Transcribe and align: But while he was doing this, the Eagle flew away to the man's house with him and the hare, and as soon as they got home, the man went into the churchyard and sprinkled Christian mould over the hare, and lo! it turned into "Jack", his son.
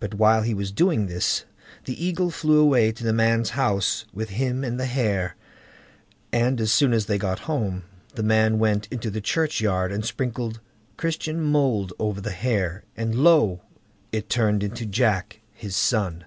But 0.00 0.14
while 0.14 0.40
he 0.40 0.54
was 0.54 0.72
doing 0.72 1.06
this, 1.06 1.44
the 1.84 2.02
Eagle 2.02 2.30
flew 2.30 2.60
away 2.60 2.90
to 2.92 3.04
the 3.04 3.12
man's 3.12 3.50
house 3.50 4.06
with 4.10 4.30
him 4.30 4.64
and 4.64 4.80
the 4.80 4.86
hare, 4.86 5.36
and 6.32 6.58
as 6.62 6.72
soon 6.72 6.94
as 6.94 7.04
they 7.04 7.18
got 7.18 7.40
home, 7.40 7.82
the 8.14 8.22
man 8.22 8.58
went 8.58 8.88
into 8.90 9.10
the 9.10 9.20
churchyard 9.20 9.92
and 9.92 10.02
sprinkled 10.02 10.60
Christian 10.96 11.42
mould 11.42 11.92
over 11.98 12.22
the 12.22 12.32
hare, 12.32 12.84
and 12.96 13.16
lo! 13.16 13.60
it 14.12 14.30
turned 14.30 14.62
into 14.62 14.86
"Jack", 14.86 15.40
his 15.52 15.76
son. 15.76 16.24